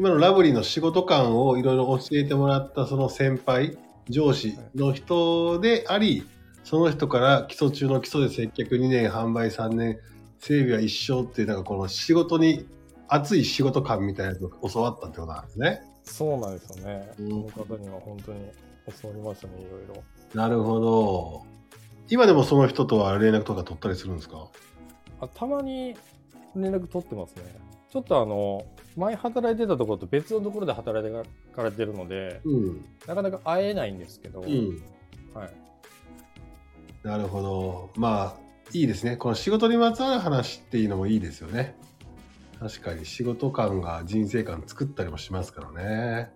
[0.00, 3.76] 今のラブリーの仕事感をいろいろ教えてもらったその先輩、
[4.08, 6.26] 上司の人であり、
[6.64, 9.98] その人から基礎中の基礎で接客2年、販売3年、
[10.38, 12.66] 整備は一生っていう、なんかこの仕事に、
[13.08, 15.82] 熱い仕事感みたいなやつを教わったってことなんですね。
[16.02, 17.12] そうなんですよね。
[17.18, 18.40] うんこの方には本当に
[19.02, 20.02] 教わりましたね、いろいろ。
[20.32, 21.42] なるほど。
[22.08, 24.48] 今でもその人とは連絡とか取ったりするんですか？
[25.20, 25.94] あたまに
[26.56, 27.42] 連絡取ってますね。
[27.90, 28.64] ちょっとあの、
[28.96, 32.84] 前働いてたところと別のところで働いてかれてるので、うん。
[33.06, 34.82] なかなか会えないんですけど、うん。
[35.34, 35.50] はい。
[37.02, 37.90] なるほど。
[37.96, 39.16] まあ、いいですね。
[39.16, 41.74] この仕事にまつわる話っていうのもいいですよね。
[42.58, 46.30] 確かに仕事感が人生観作ったりもしますからね。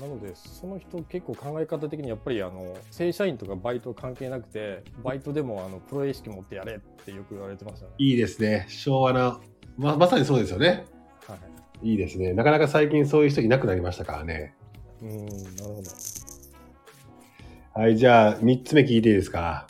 [0.00, 7.92] なので、その人結構考え方的にやっぱりあの、正社員とかバイト関係なくて、バイトでもあの、プロ意識持ってやれってよく言われてましたね。
[7.98, 8.66] いいですね。
[8.68, 9.40] 昭和な、
[9.78, 10.84] ままさにそうですよね。
[11.82, 11.90] はい。
[11.90, 12.32] いいですね。
[12.32, 14.54] なかなか最近そういう人いなくなりましたからね。
[15.02, 17.80] うん、なるほど。
[17.80, 19.66] はい、じゃあ3つ目聞いていいですか？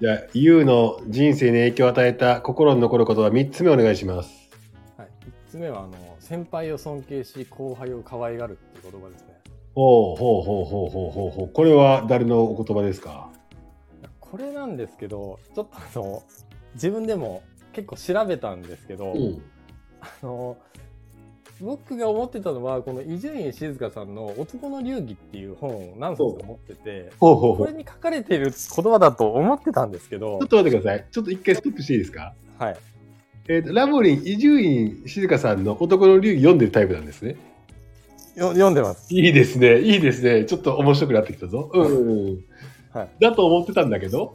[0.00, 4.50] じゃあ、YOU の人生に影響を与えた心に残ることは3つ目お願いします。
[4.96, 5.08] はい。
[5.48, 9.40] 3つ目は、あの、先輩を尊敬し、後輩を可愛がるっていう言葉ですね。
[9.74, 11.48] ほうほうほうほうほうほうほう。
[11.52, 13.30] これは誰のお言葉ですか？
[14.20, 16.22] これなんですけど、ちょっとあの、
[16.74, 19.42] 自分でも結構調べたんですけど、うん。
[20.00, 20.56] あの、
[21.60, 27.12] 僕が思ってたのは、この伊集院静香さんの男の流儀っていう本を何冊か持ってて。
[27.18, 31.06] これに書かれている言葉だと思ってたんですけどちょっ、と待ってください。
[31.10, 32.34] ちょっと一回ストップしていいですか？
[32.58, 32.76] はい。
[33.48, 37.36] えーと、ラボリン、伊集院静香さんの男の流儀読んでるタイプなんですね。
[38.36, 39.12] よ読んでます。
[39.12, 39.80] いいですね。
[39.80, 40.44] いいですね。
[40.44, 41.70] ちょっと面白くなってきたぞ。
[41.74, 42.44] うん。
[42.92, 43.10] はい。
[43.20, 44.34] だと思ってたんだけど。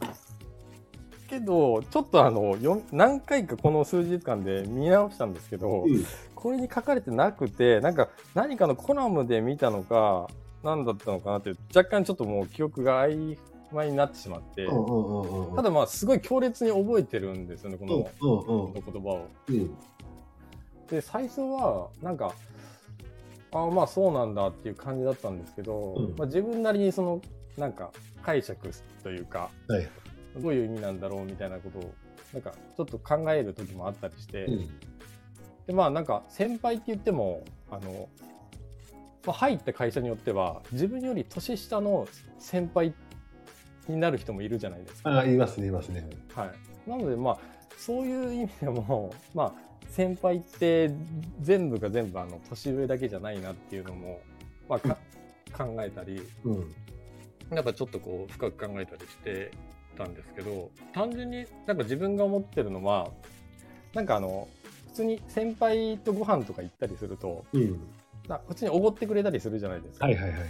[1.26, 6.04] けど、ちょっとあの、よ何回かこの数日間で見直したんですけど、うん。
[6.34, 10.28] これに書かれてなくて、なんか何かのコラムで見たのか、
[10.62, 13.36] 何だったのかなって若干ちょっともう記憶が曖
[13.72, 14.66] 昧になってしまって。
[15.56, 19.28] ただまあすごい強烈に覚えてるんですよね、この、この言葉を。
[19.48, 19.74] うん。
[20.88, 22.32] で、最初は、なんか、
[23.52, 27.20] ああ、まあそうなんだっていう感じだったんですけど、うんまあ自分なりにその、
[27.56, 27.90] なんか
[28.22, 28.70] 解釈
[29.02, 29.88] というか、はい。
[30.40, 31.94] どういう意味なんだろうみたいなことを、
[32.32, 34.66] なんかちょっと考える時もあったりして、うん。
[35.66, 38.08] で、まあなんか先輩って言っても、あの、
[39.26, 42.06] まあ、入った会社によっては、自分より年下の
[42.38, 42.94] 先輩
[43.88, 45.20] になる人もいるじゃないですか。
[45.20, 46.08] あ、言いますね、言いますね。
[46.34, 46.88] はい。
[46.88, 47.38] なのでまあ、
[47.76, 49.52] そういう意味でも、まあ、
[49.88, 50.90] 先輩って
[51.40, 54.20] 全部が全部あの年上だけじゃないなっていうのも、
[54.68, 54.98] まあ、か
[55.56, 56.74] 考えたり、うん。
[57.50, 59.52] やっぱちょっとこう深く考えたりして
[59.96, 63.10] たんですけど、単純になんか自分が思ってるのは、
[63.94, 64.48] なんかあの、
[64.88, 67.80] 普通に先輩とご飯とか行ったりすると、うん。
[68.28, 70.06] なこっちにおごってくれたりするじゃないですか。
[70.06, 70.48] はいはいはいはい。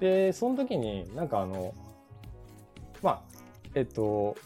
[0.00, 1.74] で、その時になんかあの、
[3.02, 3.22] まあ、
[3.74, 4.36] えっと、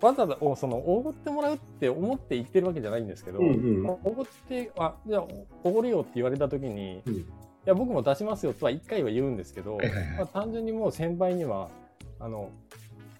[0.00, 5.26] わざわざおそのおごってもらうって思って言ってるわけじゃないんですけど、うんうんまあおごって、あ、じゃあ
[5.62, 7.14] おごるよって言われた時に、うん。
[7.14, 7.24] い
[7.64, 11.70] や、僕も出しますよとは一回は言うんですけど、はいはいはいまあ、単純にもう先輩には、
[12.24, 12.50] あの、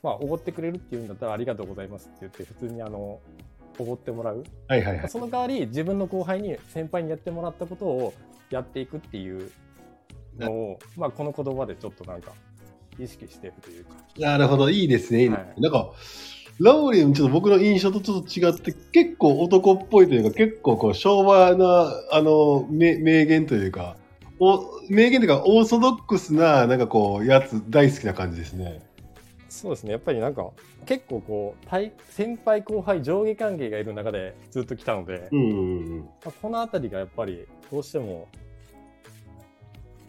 [0.03, 3.21] まあ、おごってくれるっていうんだったらありがとうございますって言って、普通にあの、
[3.79, 4.45] おごってもらう。
[4.67, 5.09] はいはいはい。
[5.09, 8.14] その代わり、自分の後輩に先輩にやってもらったことを
[8.51, 9.51] やっていくっていう
[10.38, 12.33] のを、まあ、この言葉でちょっとなんか、
[12.99, 13.90] 意識してるというか。
[14.19, 15.29] なるほど、いいですね。
[15.29, 15.93] はいなんか、
[16.61, 23.97] ラオリン、ちょっと僕の印象とちょっと違って、結構男っぽいというか、結構こう昭和な、あの、名名言というか、
[24.38, 28.83] お名言というか、オーソドックスな、なんかこう、やつ、大好きな感じですね。
[29.55, 29.93] そうですね。
[29.93, 30.51] やっぱりなんか、
[30.85, 36.01] 結構こう、対先輩後輩上下関係がいる中でずっと来たので、うんうんうん。
[36.01, 38.29] まあこのあたりがやっぱりどうしても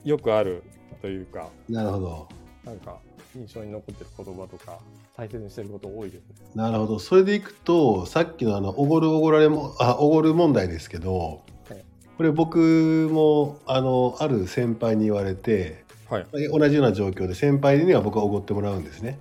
[0.04, 0.64] よくある
[1.02, 2.28] というか、なるほど。
[2.66, 2.98] なんか
[3.36, 4.80] 印象に残ってる言葉とか
[5.16, 6.36] 大切にしてること多いですね。
[6.56, 7.00] なるほど。
[7.00, 11.86] それでいくと、さっきのあの、おごるおごられも、あ、おごる問題ですけど、はい
[12.18, 16.28] これ僕も、あの、ある先輩に言われて、はい。
[16.50, 19.20] 同じような状況で先輩には僕はおごってもらうんですね。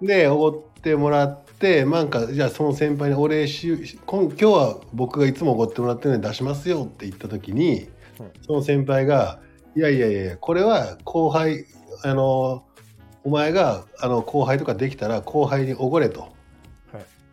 [0.00, 0.06] はい。
[0.06, 7.88] で、おごってもらって、なんか、じゃあその先輩にお礼し、今今日は僕がいつもおごってもらってるのに出しますよって言った時に、うん
[8.44, 9.40] その先輩が、
[9.76, 11.66] いやいやいや、これは後輩、
[12.02, 12.64] あの、
[13.24, 16.20] お前があの後輩とかできたら後輩におごれと。
[16.20, 16.26] は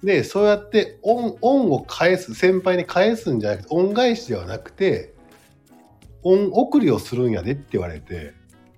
[0.04, 0.06] い。
[0.06, 5.14] で、そうやって恩恩を返す、先輩に返すんじゃなくて、恩返しではなくて、
[6.24, 8.34] 恩送りをするんやでって言われて、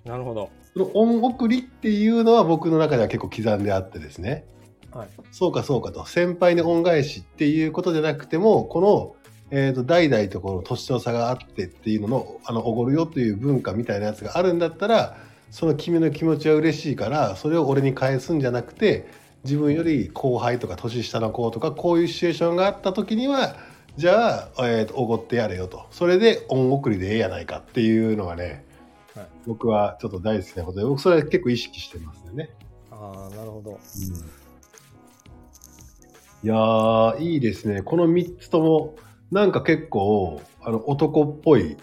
[0.05, 0.49] なるほど。
[0.77, 4.45] その恩送りっていうのは僕の中では結構刻んであってですね。
[4.91, 5.09] はい。
[5.31, 6.05] そうかそうかと。
[6.05, 9.15] 先輩に恩返しっていうことじゃなくても、この、
[9.49, 15.17] えー、と代々とこの年の差があってっていうのの、あの、おごるよという文化みたいなやつがあるんだったら、
[15.49, 19.07] その君の気持ちは嬉しいから、それを俺に返すんじゃなくて、
[19.45, 23.55] 自分より後輩とか年下の子とか、こういうシチュエーションがあった時には、
[23.95, 25.87] じゃあ、えー、とおごってやれよと。
[25.89, 28.66] それで恩送りでええやないかっていうのがね、
[29.17, 32.49] はい僕はちょっと大好きなことで、僕それは結構意識してますよね。
[32.91, 33.79] ああ、なるほど。
[36.43, 37.81] いやー、いいですね。
[37.81, 38.95] この3つとも、
[39.31, 41.77] なんか結構、あの、男っぽい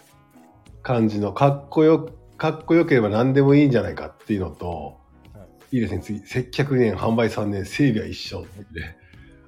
[0.82, 4.98] 感じの、かっこよ、かっこよければ何でもいいんじゃないかっていうのと、
[5.32, 6.00] はいいですね。
[6.00, 8.58] 次、接客2年、販売3年、整備は一緒って。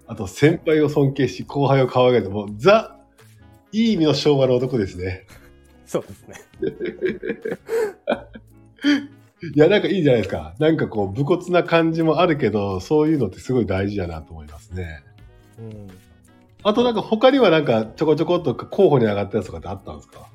[0.06, 2.30] あと、先輩を尊敬し、後輩を可愛がる。
[2.30, 2.98] もう、ザ、
[3.72, 5.26] いい意味の昭和の男ですね。
[5.86, 6.34] そうですね。
[9.54, 10.54] いや、なんかいいじゃないですか。
[10.58, 15.02] なんかこう、武骨な感じもあるけど、そういうのってすごい大事だなと思いますね。
[15.58, 15.88] うん。
[16.62, 20.28] あとなんか他にはなんかちょこちょこっと候補に上がったやつとかってあったんですか？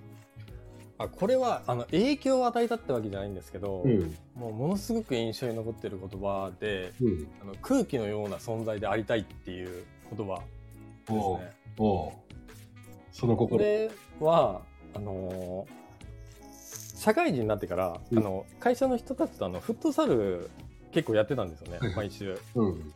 [0.97, 4.15] あ、これは、あの、影響を与えたってわけじゃないんですけど、うん。
[4.35, 7.27] もうものすごく印象に残ってる言葉で、うん。
[7.41, 9.83] あの空気のような存在でありたいっていう
[10.15, 10.41] 言葉で
[11.07, 11.51] すね。
[11.79, 12.11] おう
[13.11, 13.57] その心。
[13.57, 14.61] これは、
[14.93, 15.81] あのー
[17.01, 20.51] 社会人になってから、うんあの会社の人たちとあのフットサル
[20.91, 22.37] 結構やってたんですよね、はい毎週。
[22.53, 22.93] うん。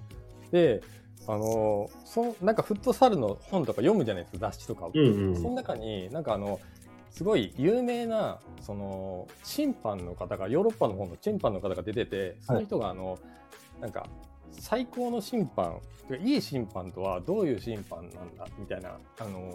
[0.51, 0.81] で、
[1.27, 4.91] あのーそのなんかフットサルの本とか読むじゃないですか、雑誌とかを。
[4.93, 5.35] うんうん。
[5.35, 6.59] その中に、なんかあの、
[7.09, 13.17] すごい有名な、その、審判の方が、ヨーロッパの方の審判の方が出てて、その人があの、
[13.79, 14.05] なんか、
[14.51, 15.79] 最高の審判、
[16.23, 19.45] いい審判とはどういう審判なんだ、みたいな、あの、うん。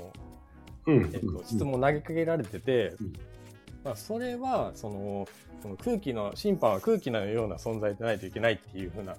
[0.87, 3.12] えっと、質問を投げかけられてて、うん
[3.85, 5.27] まあ、それは、その、
[5.62, 9.16] その空気の、審判は空気のような存在でないといけないっていうふうな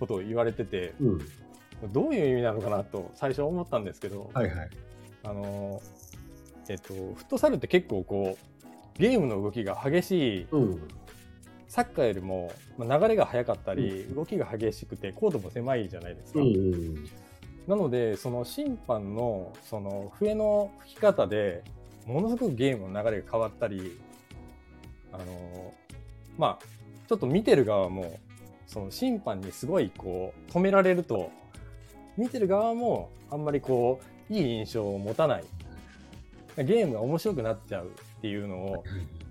[0.00, 1.18] ことを言われてて、うん。
[1.92, 4.70] どういう意味なのかなと最初思ったんですけど、はいはい。
[5.24, 5.82] あの、
[6.68, 10.88] えっと、フットサルって結構こう、ゲームの動きが激しい、うん。
[11.68, 16.40] サッカーよりも、まあ、流れが速かったり、動きが激しくて、コートも狭いじゃないですか。
[16.40, 17.08] うんうん。
[17.68, 21.62] なので、その審判の、その笛の吹き方で、
[22.06, 24.00] ものすごくゲームの流れが変わったり、
[25.12, 25.74] あの、
[26.38, 26.66] まあ、
[27.06, 28.18] ちょっと見てる側も、
[28.66, 31.30] その審判にすごいこう、止められると、
[32.16, 34.00] 見てる側もあんまりこ
[34.30, 35.44] う、いい印象を持たない。
[36.56, 38.84] ゲームが面白くなっちゃうっていうのを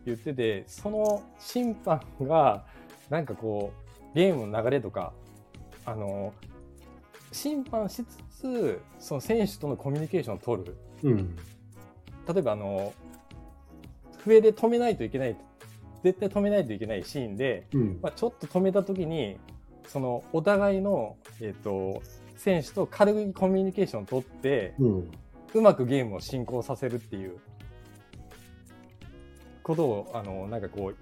[0.06, 2.66] 言ってて、その審判が、
[3.10, 3.74] なんかこ
[4.14, 5.12] う、ゲームの流れとか、
[5.86, 6.34] あの、
[7.32, 10.78] 審判しつつ、その選手とのコミュニケーションを取る。
[11.04, 11.36] うん。
[12.28, 12.94] 例えばあの、
[14.20, 15.38] 笛で止めないといけない、
[16.04, 18.00] 絶対止めないといけないシーンで、うん。
[18.02, 19.38] まあ、ちょっと止めた時に、
[19.88, 22.02] そのお互いの、えっ、と、
[22.36, 25.12] 選手と軽いコミュニケーションを取って、うん。
[25.54, 27.40] うまくゲームを進行させるっていう
[29.64, 30.96] ことを、あの、なんかこう、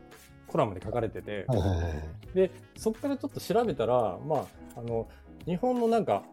[0.47, 2.35] コラムで書かれてて、はいはいはい。
[2.35, 4.45] で、そこからちょっと調べたら、まあ、
[4.77, 5.07] あの、
[5.45, 6.23] 日本のなんか、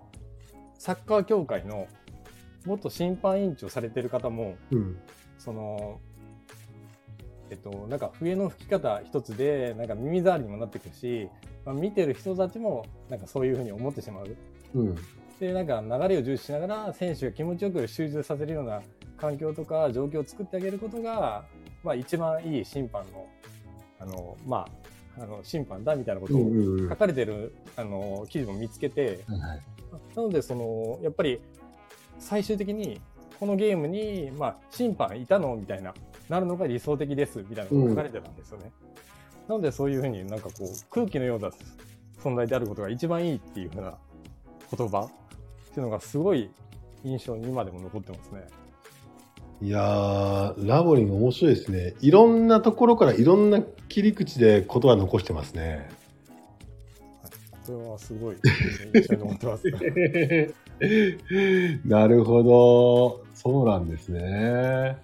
[0.78, 1.86] サッカー協会の
[2.66, 4.98] 元審判委員長されてる方も、うん。
[5.38, 6.00] その、
[7.50, 11.28] えっと、なんか笛の吹き方一つで、なんか耳障りにもなってくるし、
[11.64, 14.36] まあ、見てる人たちも、なんかそういうふうに思ってしまう。
[14.74, 14.94] うん。
[15.38, 18.80] で、なんか流れを重視しながら選手が気持ちよく集中させるような
[19.16, 21.44] 環境とか状況を作ってあげることが、
[21.82, 23.28] まあ一番いい審判の、
[23.98, 24.81] あの、まあ、
[25.18, 29.60] あの、審判だみたいなことをうん書かれてる、あの、記事も見つけて、はいはい
[30.14, 31.40] なので、その、やっぱり、
[32.18, 33.00] 最終的に、
[33.38, 35.94] このゲームに、まあ、審判いたのみたいな、
[36.28, 38.70] なるのが理想的です、みたいなことが書かれてたんですよね。
[39.48, 41.50] なので、そういうふうになんかこう、空気のような
[42.22, 43.96] 存在であることが一番いいっていうふうな
[44.76, 45.10] 言葉っ
[45.74, 46.50] ていうのがすごい
[47.04, 48.46] 印象に今でも残ってますね。
[49.62, 51.94] いやー、ラボリン面白いですね。
[52.00, 55.88] いろんなところからいろんな切り口で言葉残してますね。
[57.64, 58.36] これはすごい。
[61.86, 63.24] なるほど。
[63.34, 64.96] そうなんですね。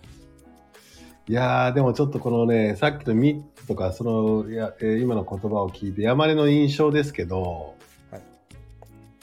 [1.28, 7.76] いやー、でもちょっとこのね、さっきのミッとか、その、いや、えー今の言葉を聞いて、山根の印象ですけど、、
[8.10, 8.18] は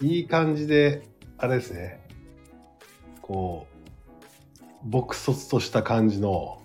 [0.02, 1.02] いい感じで、
[1.38, 2.00] あれですね、
[3.22, 3.75] こう、
[4.86, 6.62] 朴卒とした感じの、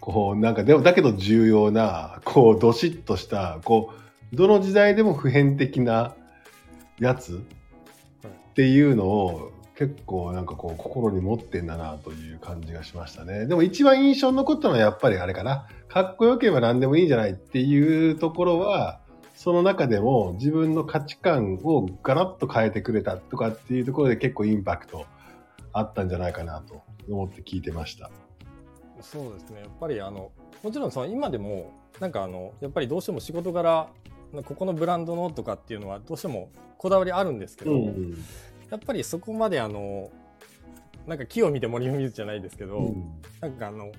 [0.00, 3.92] こう、なんか、でも、だけど重要な、こう、どしっとした、こ
[4.32, 6.14] う、どの時代でも普遍的な
[6.98, 7.42] やつ
[8.50, 13.46] っていうのを結構なんかこう心に持ってんだなという感じがしましたね。
[13.46, 15.66] でも一番印象に残ったのはやっぱりあれかな。
[15.88, 19.00] かっこよければ何でもいいんじゃないっていうところは、
[19.34, 25.06] その中でも自分の価値観をガラッと変えてくれたとかっていうところで結構インパクト
[25.72, 26.82] あったんじゃないかなと
[27.14, 28.10] 思って聞いてました。
[29.00, 29.60] そうですね。
[29.60, 30.30] やっぱりあの、
[30.62, 33.88] もちろんその今でも、なんかあの、やっぱりどうしても仕事柄、
[34.44, 38.14] ここのブランドのとかっていうのはどうしてもこだわりあるんですけど、うん
[38.70, 40.10] やっぱりそこまであの、
[41.06, 43.90] なんか木を見て森を見るじゃないですけど、うんなんかあの、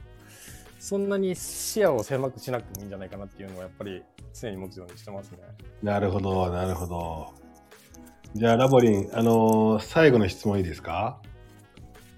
[0.80, 4.02] そんなに視野を狭くしなくてもいいんじゃないかなっていうのはやっぱり
[4.34, 5.40] 常に持つようにしてますね。
[5.84, 7.28] なるほど、なるほど。
[8.34, 11.20] じゃあ、ラボリン、あのー最後の質問いいですか？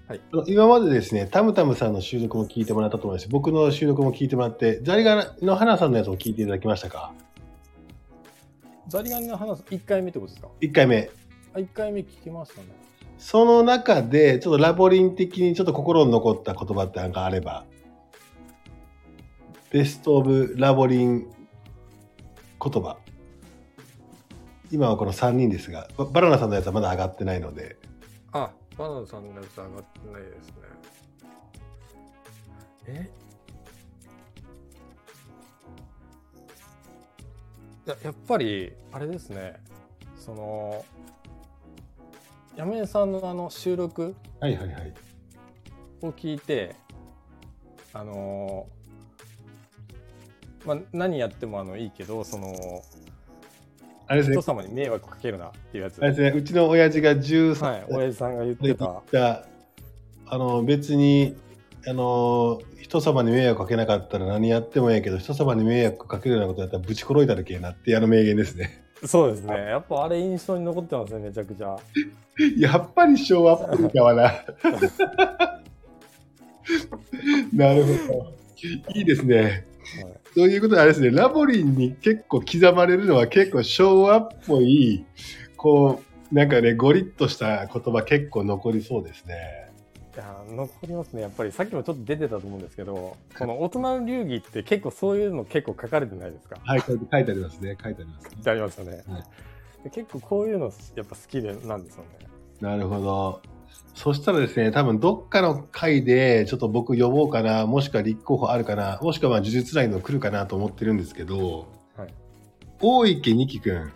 [0.06, 7.14] はい今までですね、タムタムさんの収録も聞いてもらったと思いますし、僕の収録も聞いてもらって、ザリガニの花さんのやつも聞いていただきましたか？
[8.86, 11.08] ザリガニの話、1回目ってことですか ?1 回目。
[11.54, 12.66] あ、1回目聞きましたね。
[13.16, 17.64] その中で、ちょっとラボリン的にちょっと心に残った言葉ってなんかあれば、
[19.70, 21.20] ベストオブラボリン
[22.62, 22.98] 言葉。
[24.70, 27.78] 今はこの3人ですが、ババナナさんのやつはまだ上がってないので、
[28.32, 30.54] あ、バナナさんのやつ上がってないですね。
[32.86, 33.10] え？
[37.86, 39.60] いや、やっぱり、あれですね。
[40.18, 40.84] その、
[42.56, 44.16] 山根さんのあの収録？
[44.40, 44.94] はいはいはい。
[46.02, 46.74] を聞いて、
[47.92, 48.66] あの
[50.64, 52.82] まあ、何やってもあのいいけど、その、
[54.06, 55.98] あれですね人、様に迷惑かけるなっていうやつ。
[55.98, 59.02] あれですね、うちの親父が13はい、親父さんが言ってた。
[60.26, 61.36] あの、別に、
[61.86, 68.84] あの、人様に迷惑かけなかったら何やってもええけど、人様に迷惑かけるようなことやったらぶち殺いたるけえなってあの名言ですね。
[69.06, 69.54] そうですね。
[69.54, 71.76] やっぱあれ印象に残ってますね、めちゃくちゃ。
[72.56, 74.32] やっぱり昭和っぽいかわな。
[77.52, 78.32] なるほど。
[78.94, 79.66] いいですね。
[80.40, 85.04] はいということであれですね、ラボリンに結構刻まれるのは結構昭和っぽい、
[85.56, 89.70] こう、なんかね、ゴリッとした言葉結構残りそうですね。
[90.14, 91.22] いや残りますね。
[91.22, 96.56] やっぱりさっきもちょっと出てたと思うんですけど、この大人の流儀って結構そういうの結構書かれてないですか？
[96.62, 97.76] はい、書いてありますね。
[97.82, 98.30] 書いてあります、ね。
[98.40, 99.02] ってありますよね。
[99.08, 99.22] はい
[99.84, 102.26] で結構こういうのやっぱ好きでなんですよね。
[102.60, 103.42] なるほど。
[103.94, 112.14] そしたらですね、多分どっかの回でちょっと僕呼ぼうかな、もしくは立候補あるかな、もしくはまあ呪術ラインの来るかなと思ってるんですけど、はい
[112.80, 113.92] 大池二木くん、はい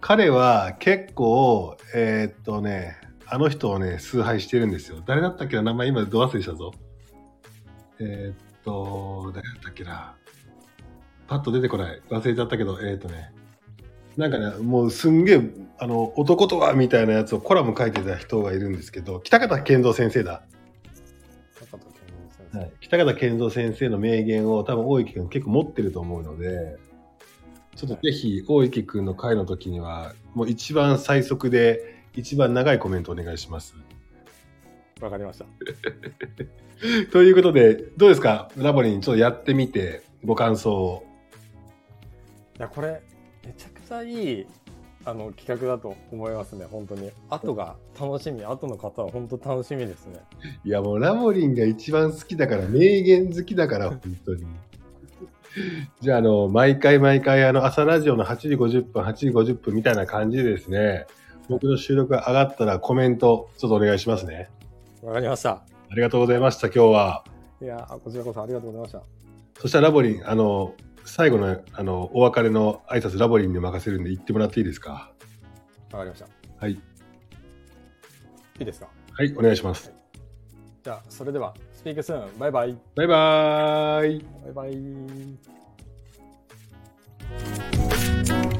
[0.00, 2.96] 彼は結構、えーっとね、
[3.26, 5.02] あの人をね、崇拝してるんですよ。
[5.04, 6.72] 誰だったっけな名前今ど忘れしたぞ。
[7.98, 10.14] えーっと、誰だったっけな
[11.28, 12.00] パッと出てこない。
[12.08, 13.30] 忘れちゃったけど、えーっとね、
[14.20, 15.40] なんかね、もうすんげえ、
[15.78, 20.42] あの、男とはみたいなやつをコラム書いてた人がいるんですけど、北方健三先生だ。
[21.54, 21.92] 坂田健
[22.30, 22.58] 先生。
[22.58, 26.76] はい、北方健三先生の名言を多分大池君結構持ってると思うので、
[27.76, 33.74] ちょっとぜひ大池君の回の時には、もう一番最速で一番長いコメントお願いします。
[35.00, 35.46] わかりました。
[37.10, 38.50] ということで、どうですか？
[38.58, 41.06] ラボリンちょっとやってみて、ご感想を。
[42.58, 43.00] いや、これ、
[43.46, 44.46] めちゃくちゃいい、
[45.04, 47.10] あの、企画だと思いますね、本当に。
[47.28, 50.20] 後が楽しみ、後の方は本当楽しみですね。
[50.64, 54.46] いやもうラボリンが一番好きだから、名言好きだから、本当に。
[56.00, 61.06] じゃあ、あの、毎回毎回、あの、朝ラジオの8時50分、8時50分みたいな感じでですね、
[61.48, 64.48] 僕の収録が上がったらコメントちょっとお願いしますね。
[65.02, 65.50] わかりました。
[65.50, 67.24] ありがとうございました、今日は。
[67.60, 69.02] いやー、こちらこそありがとうございました。
[69.60, 70.74] そしたらラボリン、あの、
[71.12, 75.12] 最後のあのお別れの挨拶ラボリンに任せるんで行ってもらっていいですか？
[75.92, 76.26] わかりました。
[76.58, 76.72] はい。
[76.72, 76.78] い
[78.60, 78.88] いですか？
[79.12, 79.92] はいお願いします、
[80.82, 82.78] じゃあそれではスピークスーンバイバイ。
[82.94, 84.24] バイバイ。
[84.54, 84.76] バイバ
[88.56, 88.59] イ。